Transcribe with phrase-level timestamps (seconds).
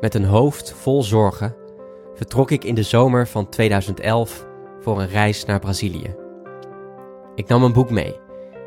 [0.00, 1.56] Met een hoofd vol zorgen
[2.14, 4.46] vertrok ik in de zomer van 2011
[4.80, 6.14] voor een reis naar Brazilië.
[7.34, 8.16] Ik nam een boek mee,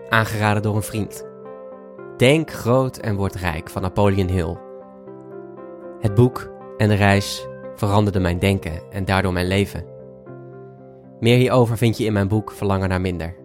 [0.10, 1.26] aangeraden door een vriend.
[2.18, 4.58] Denk groot en word rijk van Napoleon Hill.
[6.00, 9.86] Het boek en de reis veranderden mijn denken en daardoor mijn leven.
[11.20, 13.36] Meer hierover vind je in mijn boek Verlangen naar minder.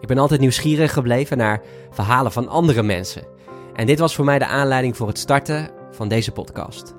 [0.00, 3.26] Ik ben altijd nieuwsgierig gebleven naar verhalen van andere mensen.
[3.74, 6.94] En dit was voor mij de aanleiding voor het starten van deze podcast.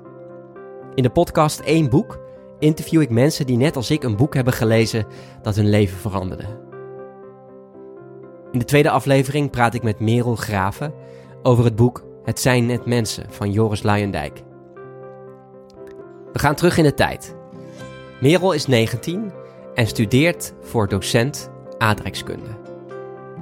[0.94, 2.20] In de podcast één boek
[2.58, 5.06] interview ik mensen die net als ik een boek hebben gelezen
[5.42, 6.44] dat hun leven veranderde.
[8.52, 10.94] In de tweede aflevering praat ik met Merel Graven
[11.42, 14.42] over het boek Het zijn net mensen van Joris Luijendijk.
[16.32, 17.34] We gaan terug in de tijd.
[18.20, 19.32] Merel is 19
[19.74, 22.48] en studeert voor docent aardrijkskunde.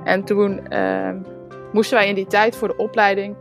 [0.05, 1.11] En toen uh,
[1.73, 3.37] moesten wij in die tijd voor de opleiding,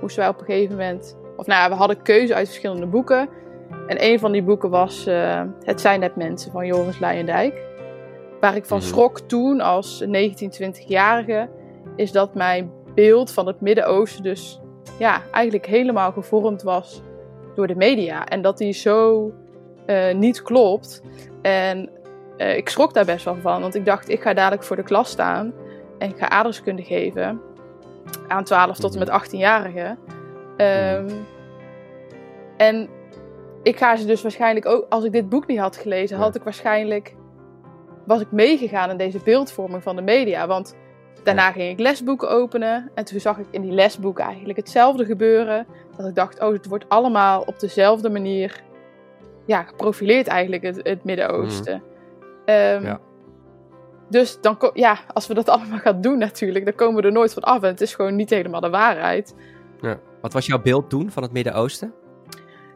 [0.00, 3.28] moesten wij op een gegeven moment, of nou ja, we hadden keuze uit verschillende boeken.
[3.86, 7.62] En een van die boeken was uh, Het zijn net mensen van Joris Luijendijk.
[8.40, 8.86] Waar ik van Mhm.
[8.86, 11.48] schrok toen als 19, 20-jarige,
[11.96, 14.60] is dat mijn beeld van het Midden-Oosten dus
[14.98, 17.02] ja, eigenlijk helemaal gevormd was
[17.54, 18.26] door de media.
[18.26, 19.32] En dat die zo
[19.86, 21.02] eh, niet klopt.
[21.42, 21.90] En
[22.36, 24.82] eh, ik schrok daar best wel van, want ik dacht, ik ga dadelijk voor de
[24.82, 25.52] klas staan
[25.98, 27.40] en ik ga aardrijkskunde geven
[28.28, 29.98] aan 12 tot en met 18-jarigen.
[30.56, 31.08] Ehm,
[32.56, 32.88] en
[33.62, 36.42] ik ga ze dus waarschijnlijk ook, als ik dit boek niet had gelezen, had ik
[36.42, 37.14] waarschijnlijk,
[38.06, 40.46] was ik meegegaan in deze beeldvorming van de media.
[40.46, 40.76] Want
[41.22, 45.66] daarna ging ik lesboeken openen en toen zag ik in die lesboeken eigenlijk hetzelfde gebeuren.
[45.96, 48.62] Dat ik dacht, oh, het wordt allemaal op dezelfde manier
[49.46, 51.82] ja, geprofileerd eigenlijk, het, het Midden-Oosten.
[52.44, 53.00] Ehm, Ja.
[54.08, 57.32] Dus dan, ja, als we dat allemaal gaan doen natuurlijk, dan komen we er nooit
[57.32, 57.62] van af.
[57.62, 59.34] En het is gewoon niet helemaal de waarheid.
[59.80, 59.98] Ja.
[60.24, 61.92] Wat was jouw beeld toen van het Midden-Oosten?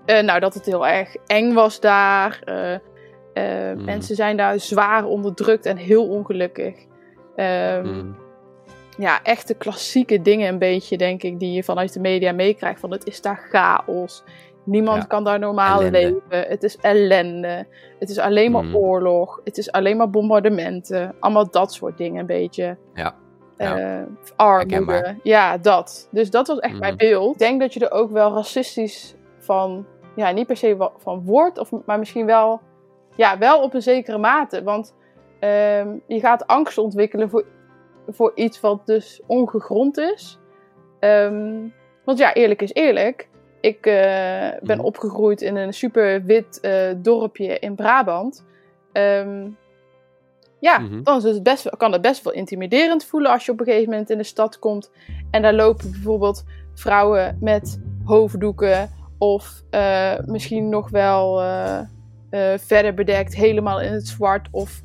[0.07, 2.41] Eh, nou, dat het heel erg eng was daar.
[2.45, 3.85] Eh, eh, Mm.
[3.85, 6.75] Mensen zijn daar zwaar onderdrukt en heel ongelukkig.
[7.37, 8.17] Ehm, Mm.
[8.99, 12.81] Ja, echte klassieke dingen een beetje, denk ik, die je vanuit de media meekrijgt.
[12.81, 14.23] Van het is daar chaos.
[14.65, 15.05] Niemand Ja.
[15.09, 15.99] kan daar normaal Ellende.
[16.31, 16.49] leven.
[16.51, 17.67] Het is ellende.
[17.99, 18.77] Het is alleen maar Mm.
[18.77, 19.41] oorlog.
[19.45, 21.15] Het is alleen maar bombardementen.
[21.21, 22.77] Allemaal dat soort dingen een beetje.
[22.95, 23.15] Ja.
[23.59, 23.79] Ja.
[23.79, 24.03] Eh,
[24.37, 25.17] armoede.
[25.23, 26.09] Ja, dat.
[26.11, 26.81] Dus dat was echt Mhm.
[26.83, 27.33] mijn beeld.
[27.33, 29.87] Ik denk dat je er ook wel racistisch van,
[30.17, 32.61] ja, niet per se van wordt, of, maar misschien wel,
[33.17, 34.63] ja, wel op een zekere mate.
[34.63, 34.95] Want
[35.41, 37.45] ehm, je gaat angst ontwikkelen voor,
[38.09, 40.39] voor iets wat dus ongegrond is.
[41.01, 41.57] Ehm,
[42.05, 43.29] want ja, eerlijk is eerlijk.
[43.61, 43.95] Ik eh,
[44.63, 44.81] ben Mhm.
[44.87, 48.45] opgegroeid in een super wit eh, dorpje in Brabant.
[48.93, 49.49] Ehm,
[50.61, 51.03] ja, Mhm.
[51.03, 53.67] dan is het best, wel- kan het best wel intimiderend voelen als je op een
[53.67, 54.91] gegeven moment in de stad komt.
[55.31, 61.79] En daar lopen bijvoorbeeld vrouwen met hoofddoeken of eh, misschien nog wel eh,
[62.31, 64.49] eh, verder bedekt, helemaal in het zwart.
[64.51, 64.83] Of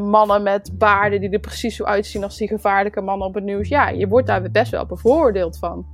[0.00, 3.68] mannen met baarden die er precies zo uitzien als die gevaarlijke mannen op het nieuws.
[3.68, 5.86] Ja, je wordt daar best wel bevooroordeeld van.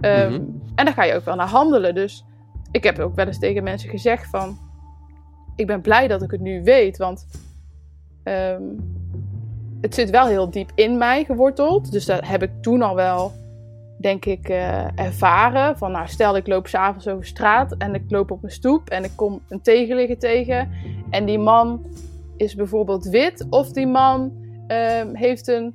[0.00, 0.42] Ehm, Mhm.
[0.74, 1.94] En daar ga je ook wel naar handelen.
[1.94, 2.24] Dus
[2.70, 4.58] ik heb ook wel eens tegen mensen gezegd van...
[5.56, 7.26] Ik ben blij dat ik het nu weet, want...
[8.28, 8.62] ehm,
[9.80, 11.92] het zit wel heel diep in mij geworteld.
[11.92, 13.32] Dus dat heb ik toen al wel,
[13.98, 15.78] denk ik, eh, ervaren.
[15.78, 19.04] Van nou, stel ik loop s'avonds over straat en ik loop op mijn stoep en
[19.04, 20.70] ik kom een tegenligger tegen.
[21.10, 21.86] En die man
[22.36, 24.32] is bijvoorbeeld wit of die man
[24.66, 25.74] ehm, heeft een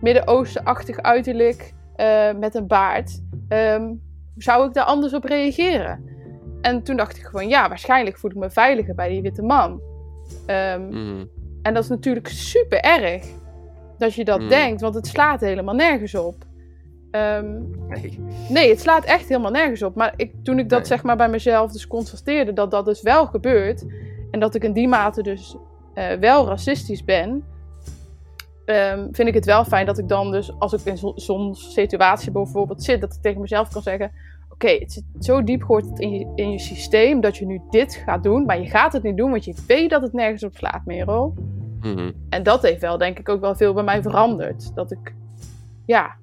[0.00, 3.22] Midden-Oosten-achtig uiterlijk eh, met een baard.
[3.48, 3.92] Ehm,
[4.36, 6.04] zou ik daar anders op reageren?
[6.60, 9.80] En toen dacht ik gewoon, ja, waarschijnlijk voel ik me veiliger bij die witte man.
[10.46, 11.24] Mhm.
[11.68, 13.24] En dat is natuurlijk super erg
[13.98, 14.48] dat je dat Mm.
[14.48, 16.44] denkt, want het slaat helemaal nergens op.
[17.10, 17.58] Ehm,
[17.88, 18.18] Nee.
[18.48, 19.94] nee, het slaat echt helemaal nergens op.
[19.94, 20.88] Maar ik, toen ik dat Nee.
[20.88, 23.84] zeg maar bij mezelf dus constateerde dat dat dus wel gebeurt.
[24.30, 25.56] En dat ik in die mate dus
[25.94, 27.44] eh, wel racistisch ben.
[28.64, 31.54] ehm, vind ik het wel fijn dat ik dan dus, als ik in zo- zo'n
[31.54, 34.12] situatie bijvoorbeeld zit, dat ik tegen mezelf kan zeggen:
[34.50, 37.94] Oké, het zit zo diep gehoord in je, in je systeem dat je nu dit
[37.94, 38.44] gaat doen.
[38.44, 41.34] Maar je gaat het niet doen, want je weet dat het nergens op slaat, Merel.
[41.80, 42.12] Mhm.
[42.28, 44.74] En dat heeft wel, denk ik, ook wel veel bij mij veranderd.
[44.74, 45.14] Dat ik,
[45.86, 46.16] ja,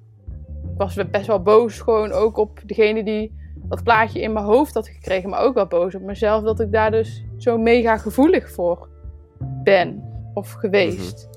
[0.62, 3.34] ik was best wel boos gewoon ook op degene die
[3.68, 5.30] dat plaatje in mijn hoofd had gekregen.
[5.30, 8.88] Maar ook wel boos op mezelf dat ik daar dus zo mega gevoelig voor
[9.62, 10.02] ben
[10.34, 11.28] of geweest.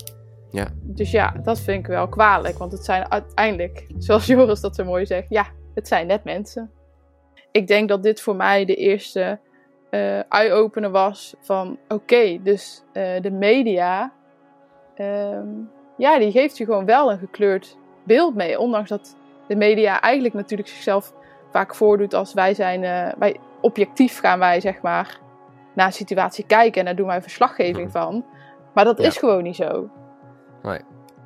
[0.52, 0.68] Ja.
[0.82, 2.58] Dus ja, dat vind ik wel kwalijk.
[2.58, 6.72] Want het zijn uiteindelijk, zoals Joris dat zo mooi zegt, ja, het zijn net mensen.
[7.52, 9.40] Ik denk dat dit voor mij de eerste
[9.90, 14.12] eh eye-opener was van oké, dus eh, de media,
[14.96, 15.48] ehm,
[15.98, 18.60] ja, die geeft je gewoon wel een gekleurd beeld mee.
[18.60, 19.16] Ondanks dat
[19.48, 21.14] de media eigenlijk natuurlijk zichzelf
[21.52, 25.20] vaak voordoet als wij zijn, uh, wij, objectief gaan wij zeg maar
[25.76, 28.26] naar een situatie kijken en daar doen wij verslaggeving van.
[28.74, 29.08] Maar dat Ja.
[29.08, 29.90] is gewoon niet zo.
[30.64, 30.80] Nee.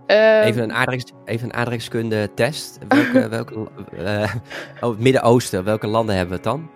[0.06, 2.80] Ehm, Even een, aardrijks, even een aardrijkskunde test.
[2.88, 3.68] Welke, welke,
[3.98, 4.34] eh,
[4.82, 6.70] oh, het Midden-Oosten, welke landen hebben we het dan?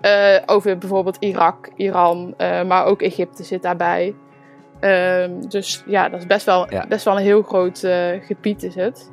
[0.00, 4.14] Eh, over bijvoorbeeld Irak, Iran, eh, maar ook Egypte zit daarbij.
[4.80, 6.86] Ehm, dus ja, dat is best wel, Ja.
[6.88, 9.10] best wel een heel groot eh, gebied is het.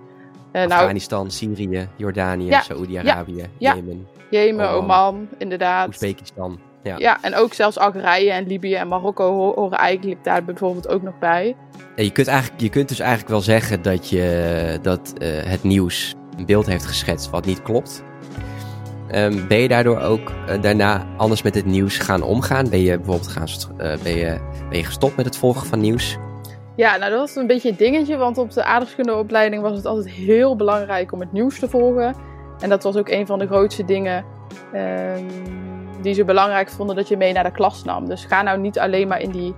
[0.52, 3.76] Nou, Afghanistan, Syrië, Jordanië, Ja, Saoedi-Arabië, ja.
[3.76, 4.84] Jemen, Jemen, Oman.
[4.84, 5.88] Oman, inderdaad.
[5.88, 6.60] Oezbekistan.
[6.84, 6.96] Ja.
[6.98, 11.02] Ja, en ook zelfs Algerije en Libië en Marokko ho- horen eigenlijk daar bijvoorbeeld ook
[11.02, 11.56] nog bij.
[11.96, 16.46] Je, kunt eigenlijk, je kunt dus eigenlijk wel zeggen dat, je, dat het nieuws een
[16.46, 18.04] beeld heeft geschetst wat niet klopt.
[19.10, 22.70] Ehm, ben je daardoor ook eh, daarna anders met het nieuws gaan omgaan?
[22.70, 24.40] Ben je bijvoorbeeld gaan, eh, ben je,
[24.70, 26.18] ben je gestopt met het volgen van nieuws?
[26.76, 30.10] Ja, nou dat was een beetje een dingetje, want op de aardrijkskundeopleiding was het altijd
[30.10, 32.16] heel belangrijk om het nieuws te volgen.
[32.60, 34.26] En dat was ook een van de grootste dingen
[34.74, 35.24] ehm,
[36.02, 38.08] die ze belangrijk vonden dat je mee naar de klas nam.
[38.10, 39.56] Dus ga nou niet alleen maar in die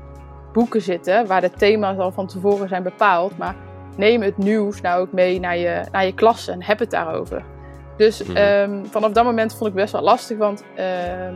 [0.53, 3.55] boeken zitten, waar de thema's al van tevoren zijn bepaald, maar
[3.97, 7.43] neem het nieuws nou ook mee naar je, naar je klas en heb het daarover.
[7.99, 8.35] Dus Mhm.
[8.37, 11.33] ehm, vanaf dat moment vond ik best wel lastig, want ehm,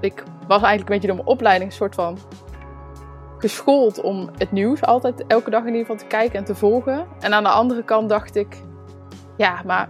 [0.00, 2.18] ik was eigenlijk een beetje door mijn opleiding een soort van
[3.38, 7.06] geschoold om het nieuws altijd elke dag in ieder geval te kijken en te volgen.
[7.20, 8.56] En aan de andere kant dacht ik,
[9.36, 9.88] ja, maar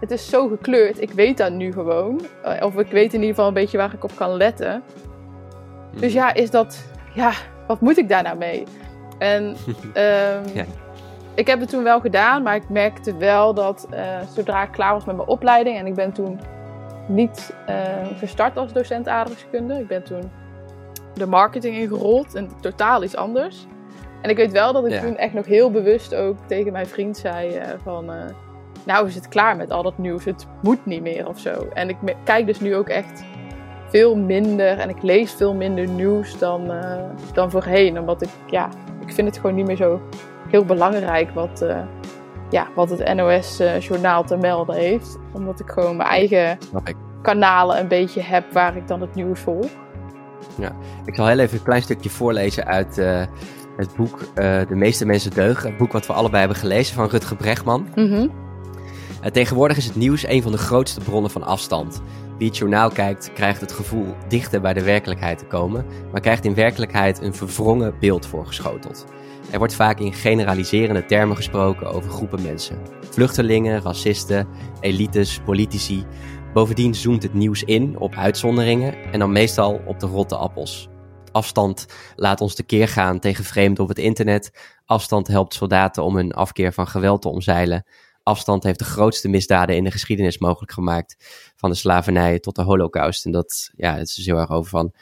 [0.00, 1.00] het is zo gekleurd.
[1.00, 2.20] Ik weet dat nu gewoon.
[2.42, 4.82] Eh, Of ik weet in ieder geval een beetje waar ik op kan letten.
[5.96, 6.84] Dus ja, is dat,
[7.14, 7.32] ja,
[7.66, 8.64] wat moet ik daar nou mee?
[9.18, 9.56] En
[10.54, 10.64] Ja.
[11.34, 14.92] Ik heb het toen wel gedaan, maar ik merkte wel dat eh, zodra ik klaar
[14.92, 16.40] was met mijn opleiding en ik ben toen
[17.06, 17.76] niet eh,
[18.18, 19.74] gestart als docent aardrijkskunde.
[19.74, 20.30] Ik ben toen
[21.14, 23.66] de marketing ingerold en totaal iets anders.
[24.22, 25.00] En ik weet wel dat ik Ja.
[25.00, 28.10] toen echt nog heel bewust ook tegen mijn vriend zei eh, van...
[28.84, 31.68] nou is het klaar met al dat nieuws, het moet niet meer of zo.
[31.72, 33.24] En ik kijk dus nu ook echt
[33.88, 36.72] veel minder en ik lees veel minder nieuws dan,
[37.32, 37.98] dan voorheen.
[37.98, 38.68] Omdat ik, ja,
[39.06, 40.00] ik vind het gewoon niet meer zo
[40.50, 41.82] heel belangrijk wat, eh,
[42.50, 45.18] ja, wat het NOS-journaal te melden heeft.
[45.32, 46.58] Omdat ik gewoon mijn eigen
[47.22, 49.70] kanalen een beetje heb waar ik dan het nieuws volg.
[51.04, 53.22] Ik zal heel even een klein stukje voorlezen uit eh,
[53.76, 55.68] het boek eh, De meeste mensen deugen.
[55.68, 57.88] Het boek wat we allebei hebben gelezen van Rutger Bregman.
[57.94, 58.28] Mhm.
[59.22, 62.02] Eh, tegenwoordig is het nieuws een van de grootste bronnen van afstand.
[62.38, 66.44] Wie het journaal kijkt, krijgt het gevoel dichter bij de werkelijkheid te komen, maar krijgt
[66.44, 69.06] in werkelijkheid een verwrongen beeld voorgeschoteld.
[69.50, 72.78] Er wordt vaak in generaliserende termen gesproken over groepen mensen.
[73.10, 74.48] Vluchtelingen, racisten,
[74.80, 76.04] elites, politici.
[76.52, 80.88] Bovendien zoomt het nieuws in op uitzonderingen en dan meestal op de rotte appels.
[81.32, 81.86] Afstand
[82.16, 84.50] laat ons tekeer gaan tegen vreemden op het internet.
[84.84, 87.84] Afstand helpt soldaten om hun afkeer van geweld te omzeilen.
[88.22, 91.16] Afstand heeft de grootste misdaden in de geschiedenis mogelijk gemaakt.
[91.56, 93.24] Van de slavernij tot de holocaust.
[93.24, 94.92] En dat, ja, het is dus heel erg over van...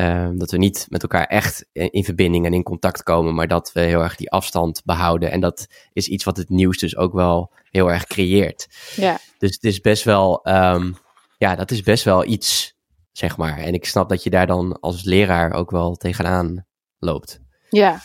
[0.00, 3.48] ehm, dat we niet met elkaar echt in in verbinding en in contact komen, maar
[3.48, 5.30] dat we heel erg die afstand behouden.
[5.30, 8.68] En dat is iets wat het nieuws dus ook wel heel erg creëert.
[8.96, 9.18] Ja.
[9.38, 10.92] Dus het is best wel, ehm,
[11.38, 12.76] ja, dat is best wel iets,
[13.12, 13.58] zeg maar.
[13.58, 16.66] En ik snap dat je daar dan als leraar ook wel tegenaan
[16.98, 17.40] loopt.
[17.70, 18.00] Ja.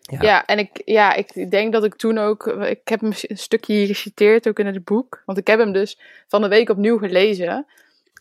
[0.00, 0.22] Ja.
[0.22, 0.44] Ja.
[0.46, 2.46] en ik, ja, ik denk dat ik toen ook.
[2.46, 5.22] Ik heb hem een stukje hier geciteerd, ook in het boek.
[5.26, 5.98] Want ik heb hem dus
[6.28, 7.66] van de week opnieuw gelezen.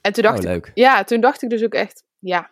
[0.01, 0.49] En toen dacht oh, ik.
[0.49, 0.71] leuk.
[0.73, 2.03] Ja, toen dacht ik dus ook echt.
[2.21, 2.51] Ja,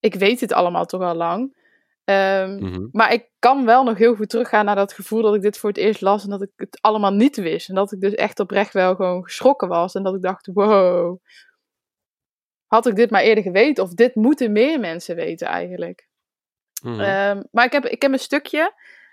[0.00, 1.56] ik weet het allemaal toch al lang.
[2.04, 2.88] Ehm, Mhm.
[2.92, 5.68] Maar ik kan wel nog heel goed teruggaan naar dat gevoel dat ik dit voor
[5.68, 7.68] het eerst las en dat ik het allemaal niet wist.
[7.68, 9.94] En dat ik dus echt oprecht wel gewoon geschrokken was.
[9.94, 11.18] En dat ik dacht, wow,
[12.66, 13.84] had ik dit maar eerder geweten?
[13.84, 16.08] Of dit moeten meer mensen weten eigenlijk.
[16.82, 17.00] Mhm.
[17.00, 18.72] Ehm, maar ik heb, ik heb een stukje,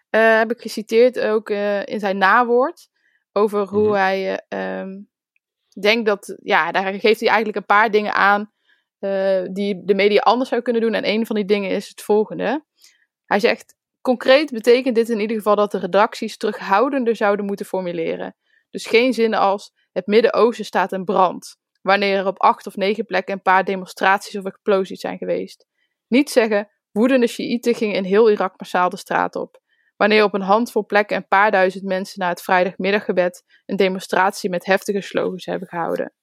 [0.10, 2.88] eh, heb ik geciteerd ook eh, in zijn nawoord,
[3.32, 3.96] over hoe Mhm.
[3.98, 5.00] hij ehm,
[5.82, 8.52] denkt dat, ja, daar geeft hij eigenlijk een paar dingen aan
[9.00, 10.94] eh, die de media anders zou kunnen doen.
[10.94, 12.66] En een van die dingen is het volgende.
[13.26, 18.36] Hij zegt, concreet betekent dit in ieder geval dat de redacties terughoudender zouden moeten formuleren.
[18.70, 23.06] Dus geen zinnen als, het Midden-Oosten staat in brand, wanneer er op acht of negen
[23.06, 25.68] plekken een paar demonstraties of explosies zijn geweest.
[26.08, 29.62] Niet zeggen, Woedende Sjiïten gingen in heel Irak massaal de straat op.
[29.96, 34.66] Wanneer op een handvol plekken een paar duizend mensen na het vrijdagmiddaggebed een demonstratie met
[34.66, 36.14] heftige slogans hebben gehouden.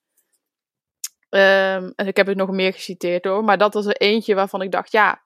[1.33, 4.63] Ehm, en ik heb het nog meer geciteerd hoor, maar dat was er eentje waarvan
[4.63, 5.23] ik dacht, ja,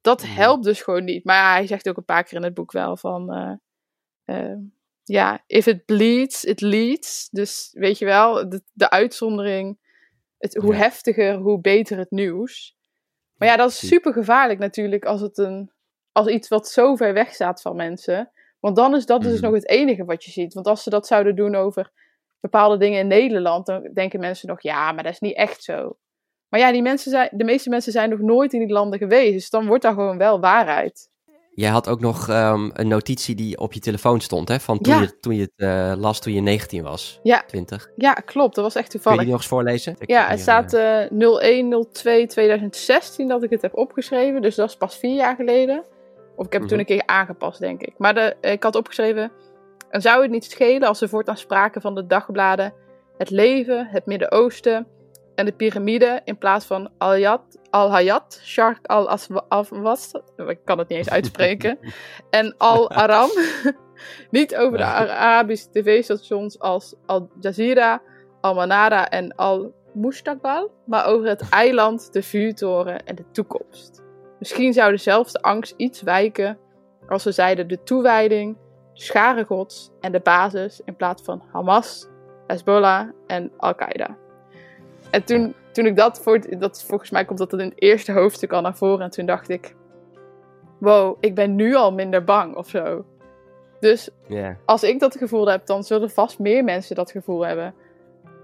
[0.00, 0.32] dat Mhm.
[0.32, 1.24] helpt dus gewoon niet.
[1.24, 3.52] Maar hij zegt ook een paar keer in het boek wel van, eh,
[4.24, 4.58] ehm,
[5.02, 7.28] ja, if it bleeds, it leads.
[7.30, 9.78] Dus weet je wel, de, de uitzondering,
[10.38, 10.78] het, hoe Ja.
[10.78, 12.76] heftiger, hoe beter het nieuws.
[13.34, 15.70] Maar ja, dat is super gevaarlijk natuurlijk als het een,
[16.12, 18.30] als iets wat zo ver weg staat van mensen.
[18.60, 19.44] Want dan is dat dus Mhm.
[19.44, 20.54] nog het enige wat je ziet.
[20.54, 21.90] Want als ze dat zouden doen over
[22.50, 25.96] bepaalde dingen in Nederland, dan denken mensen nog, ja, maar dat is niet echt zo.
[26.48, 29.32] Maar ja, die mensen zijn, de meeste mensen zijn nog nooit in die landen geweest,
[29.32, 31.12] dus dan wordt dat gewoon wel waarheid.
[31.54, 34.60] Jij had ook nog um, een notitie die op je telefoon stond, hè?
[34.60, 35.00] Van toen, Ja.
[35.00, 37.20] je, toen je het eh, las toen je 19 was.
[37.22, 37.42] Ja.
[37.46, 37.90] 20.
[37.96, 39.20] Ja, klopt, dat was echt Kun je toevallig.
[39.20, 39.94] die nog eens voorlezen?
[39.98, 44.42] Ik- Ja, het staat eh, eh 01-02-2016 dat ik het heb opgeschreven.
[44.42, 45.84] Dus dat is pas vier jaar geleden.
[46.36, 46.90] Of ik heb het toen Mhm.
[46.90, 47.94] een keer aangepast, denk ik.
[47.98, 49.32] Maar de, ik had opgeschreven...
[49.90, 52.74] En zou het niet schelen als er voortaan sprake van de dagbladen...
[53.16, 54.86] het leven, het Midden-Oosten
[55.34, 56.20] en de piramide...
[56.24, 60.12] in plaats van Al-Hayat, Al-Hayat Sharq al-Aswas...
[60.36, 61.78] Ik kan het niet eens uitspreken.
[62.30, 63.30] en Al-Aram...
[64.30, 64.84] niet over de.
[64.84, 68.02] Arabische tv-stations als Al Jazeera...
[68.44, 74.02] Al-Manara en Al-Mustakbal, maar over het eiland, de vuurtoren en de toekomst.
[74.38, 76.58] Misschien zou dezelfde angst iets wijken
[77.08, 78.56] als we zeiden de toewijding,
[78.94, 82.08] de schare gods en de basis in plaats van Hamas,
[82.46, 84.16] Hezbollah en Al-Qaeda.
[85.10, 88.52] En toen, toen ik dat voor dat volgens mij komt dat in het eerste hoofdstuk
[88.52, 89.74] al naar voren en toen dacht ik,
[90.78, 93.04] wow, ik ben nu al minder bang of zo.
[93.80, 94.10] Dus
[94.64, 97.74] als ik dat gevoel heb, dan zullen vast meer mensen dat gevoel hebben.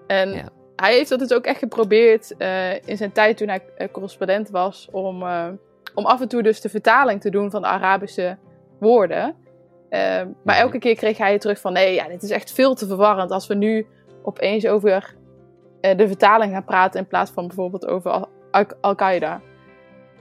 [0.06, 3.88] En hij heeft dat dus ook echt geprobeerd eh, in zijn tijd toen hij eh,
[3.92, 5.48] correspondent was, om, eh,
[5.94, 8.36] om af en toe dus de vertaling te doen van de Arabische
[8.78, 9.36] woorden.
[9.90, 10.00] Eh,
[10.44, 10.64] maar Mhm.
[10.64, 13.46] elke keer kreeg hij terug van nee, ja, dit is echt veel te verwarrend als
[13.46, 13.86] we nu
[14.22, 15.14] opeens over
[15.80, 19.40] eh, de vertaling gaan praten in plaats van bijvoorbeeld over Al- Al- Al-Qaeda.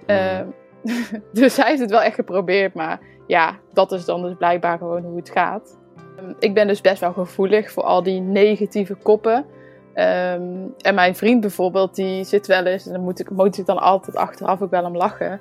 [0.06, 0.40] Eh,
[1.34, 5.04] dus hij heeft het wel echt geprobeerd, maar ja, dat is dan dus blijkbaar gewoon
[5.04, 5.78] hoe het gaat.
[6.18, 9.46] Ehm, ik ben dus best wel gevoelig voor al die negatieve koppen.
[9.94, 10.44] Ehm,
[10.82, 13.78] en mijn vriend bijvoorbeeld, die zit wel eens, en dan moet ik, moet ik dan
[13.78, 15.40] altijd achteraf ook wel om lachen.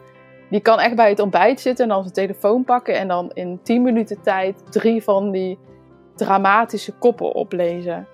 [0.51, 3.61] Die kan echt bij het ontbijt zitten en dan zijn telefoon pakken en dan in
[3.63, 5.59] 10 minuten tijd drie van die
[6.17, 8.07] dramatische koppen oplezen.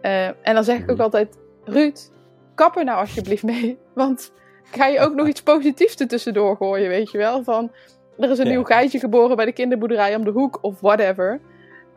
[0.00, 2.10] Eh, en dan zeg ik ook altijd, Ruud,
[2.54, 3.78] kap er nou alsjeblieft mee.
[3.94, 4.32] Want
[4.64, 7.42] ga je ook nog iets positiefs er tussendoor gooien, weet je wel?
[7.42, 7.70] Van,
[8.18, 8.50] er is een Ja.
[8.50, 11.40] nieuw geitje geboren bij de kinderboerderij om de hoek of whatever.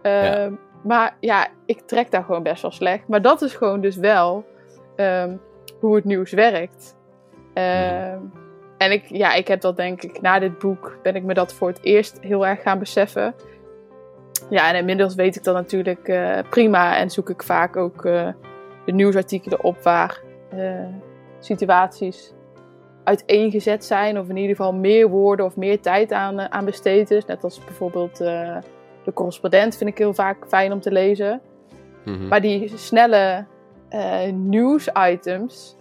[0.01, 0.49] Eh, Ja.
[0.83, 3.07] Maar ja, ik trek daar gewoon best wel slecht.
[3.07, 4.45] Maar dat is gewoon dus wel
[4.95, 5.35] ehm,
[5.79, 6.95] hoe het nieuws werkt.
[7.53, 8.19] Ehm,
[8.83, 11.53] En ik, ja, ik heb dat denk ik, na dit boek ben ik me dat
[11.53, 13.35] voor het eerst heel erg gaan beseffen.
[14.49, 18.27] Ja, en inmiddels weet ik dat natuurlijk eh, prima en zoek ik vaak ook eh,
[18.85, 20.85] de nieuwsartikelen op waar eh,
[21.39, 22.33] situaties
[23.03, 24.19] uiteengezet zijn.
[24.19, 27.25] Of in ieder geval meer woorden of meer tijd aan, aan besteed is.
[27.25, 31.41] Net als bijvoorbeeld de correspondent vind ik heel vaak fijn om te lezen.
[32.05, 32.27] Mhm.
[32.27, 33.45] Maar die snelle
[34.31, 35.77] nieuwsitems,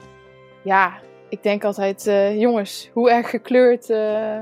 [0.63, 0.93] ja,
[1.33, 4.41] ik denk altijd, eh, jongens, hoe erg gekleurd eh,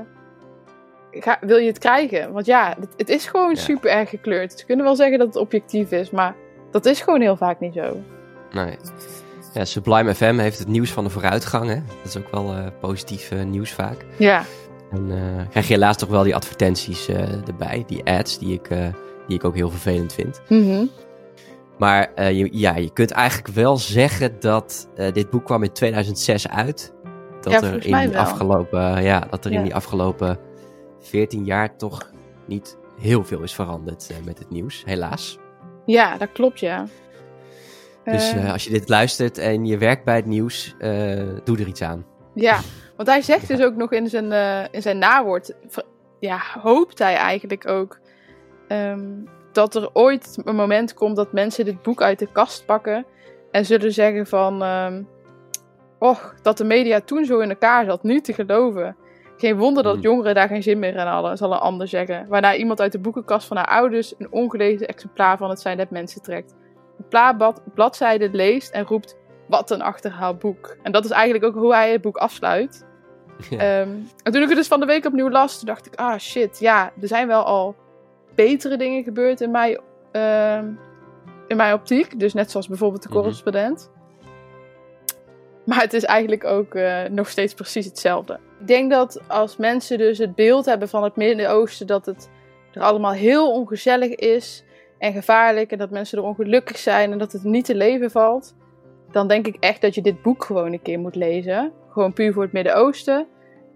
[1.11, 2.31] ga, wil je het krijgen?
[2.31, 3.55] Want ja, het, het is gewoon Ja.
[3.61, 4.59] super erg gekleurd.
[4.59, 6.35] Ze kunnen wel zeggen dat het objectief is, maar
[6.71, 7.97] dat is gewoon heel vaak niet zo.
[8.51, 8.75] Nee.
[9.53, 11.67] Ja, Sublime FM heeft het nieuws van de vooruitgang.
[11.69, 11.75] Hè?
[11.75, 14.05] Dat is ook wel eh, positief nieuws vaak.
[14.17, 14.43] Ja,
[14.91, 15.07] En
[15.49, 17.07] krijg je helaas toch wel die advertenties
[17.47, 18.67] erbij, die ads, die ik,
[19.27, 20.41] die ik ook heel vervelend vind.
[20.49, 20.85] Mhm.
[21.81, 25.71] Maar eh, je, ja, je kunt eigenlijk wel zeggen dat eh, dit boek kwam in
[25.71, 26.93] 2006 uit.
[27.41, 29.57] Dat Ja, er in die afgelopen, ja, dat er Ja.
[29.57, 30.39] in die afgelopen
[30.99, 32.11] 14 jaar toch
[32.47, 35.37] niet heel veel is veranderd eh, met het nieuws, helaas.
[35.85, 36.85] ja dat klopt, ja.
[38.03, 41.57] Dus Eh, eh, als je dit luistert en je werkt bij het nieuws, eh, doe
[41.59, 42.05] er iets aan.
[42.33, 42.59] Ja,
[42.95, 45.53] want hij zegt dus ook nog in zijn, eh, in zijn nawoord,
[46.19, 47.99] ja, hoopt hij eigenlijk ook
[48.67, 49.09] ehm,
[49.51, 53.05] dat er ooit een moment komt dat mensen dit boek uit de kast pakken
[53.51, 55.03] en zullen zeggen van, ehm,
[55.99, 58.95] och, dat de media toen zo in elkaar zat, nu te geloven.
[59.37, 60.01] Geen wonder dat Hmm.
[60.01, 62.25] jongeren daar geen zin meer in hadden, zal een ander zeggen.
[62.27, 65.89] Waarna iemand uit de boekenkast van haar ouders een ongelezen exemplaar van het zijn dat
[65.89, 66.55] mensen trekt.
[66.97, 69.17] Een plaatblad, bladzijde leest en roept,
[69.47, 70.77] wat een achterhaald boek.
[70.83, 72.85] En dat is eigenlijk ook hoe hij het boek afsluit.
[73.49, 73.57] Ja.
[73.57, 73.89] Ehm,
[74.23, 76.91] en toen ik het dus van de week opnieuw las, dacht ik, ah shit, ja,
[77.01, 77.75] er zijn wel al
[78.35, 79.79] betere dingen gebeurd in mijn,
[80.11, 80.65] ehm,
[81.47, 82.19] in mijn optiek.
[82.19, 83.17] Dus net zoals bijvoorbeeld de Mhm.
[83.17, 83.91] correspondent.
[85.65, 88.39] Maar het is eigenlijk ook eh, nog steeds precies hetzelfde.
[88.59, 92.29] Ik denk dat als mensen dus het beeld hebben van het Midden-Oosten, dat het
[92.73, 94.63] er allemaal heel ongezellig is
[94.97, 98.55] en gevaarlijk en dat mensen er ongelukkig zijn en dat het niet te leven valt,
[99.11, 101.71] dan denk ik echt dat je dit boek gewoon een keer moet lezen.
[101.89, 103.27] Gewoon puur voor het Midden-Oosten.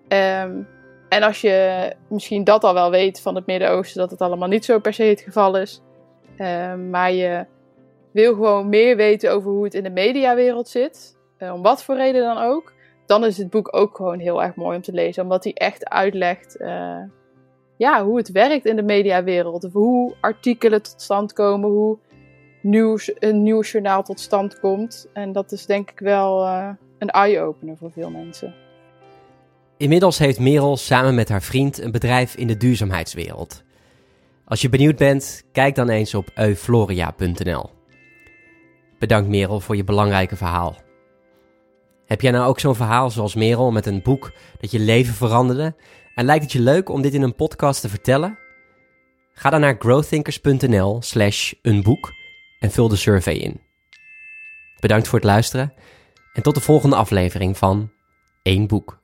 [0.08, 0.62] Ehm,
[1.10, 4.66] en als je misschien dat al wel weet van het Midden-Oosten, dat het allemaal niet
[4.66, 5.82] zo per se het geval is.
[6.38, 7.46] Ehm, maar je
[8.12, 11.14] wil gewoon meer weten over hoe het in de mediawereld zit.
[11.38, 12.74] eh, om wat voor reden dan ook.
[13.06, 15.24] Dan is het boek ook gewoon heel erg mooi om te lezen.
[15.24, 17.02] Omdat hij echt uitlegt eh,
[17.78, 19.64] ja, hoe het werkt in de mediawereld.
[19.64, 21.70] Of hoe artikelen tot stand komen.
[21.70, 21.98] Hoe
[22.62, 25.10] nieuws, een nieuw journaal tot stand komt.
[25.14, 28.56] En dat is denk ik wel uh, een eye-opener voor veel mensen.
[29.78, 33.64] Inmiddels heeft Merel samen met haar vriend een bedrijf in de duurzaamheidswereld.
[34.46, 37.70] Als je benieuwd bent, kijk dan eens op eufloria.nl.
[39.00, 40.76] Bedankt Merel voor je belangrijke verhaal.
[42.06, 45.76] Heb jij nou ook zo'n verhaal zoals Merel met een boek dat je leven veranderde?
[46.16, 48.38] En lijkt het je leuk om dit in een podcast te vertellen?
[49.34, 52.14] Ga dan naar growthinkers.nl slash een boek
[52.60, 53.62] en vul de survey in.
[54.80, 55.74] Bedankt voor het luisteren
[56.34, 57.92] en tot de volgende aflevering van
[58.42, 59.04] 1 Boek.